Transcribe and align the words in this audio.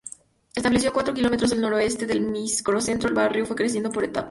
Establecido 0.55 0.89
a 0.89 0.93
cuatro 0.95 1.13
kilómetros 1.13 1.51
al 1.51 1.61
noroeste 1.61 2.07
del 2.07 2.21
microcentro, 2.21 3.07
el 3.07 3.13
barrio 3.13 3.45
fue 3.45 3.55
creciendo 3.55 3.91
por 3.91 4.03
etapas. 4.03 4.19